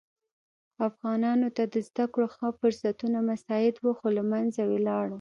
افغانانو 0.89 1.47
ته 1.55 1.63
د 1.73 1.75
زده 1.87 2.05
کړو 2.13 2.27
ښه 2.35 2.47
فرصتونه 2.59 3.17
مساعد 3.29 3.75
وه 3.79 3.93
خو 3.97 4.07
له 4.17 4.23
منځه 4.31 4.61
ولاړل. 4.73 5.09